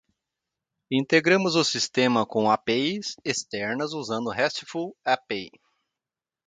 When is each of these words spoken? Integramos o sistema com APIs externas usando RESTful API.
Integramos 0.89 1.55
o 1.55 1.63
sistema 1.63 2.25
com 2.25 2.49
APIs 2.49 3.15
externas 3.23 3.93
usando 3.93 4.31
RESTful 4.31 4.97
API. 5.05 5.51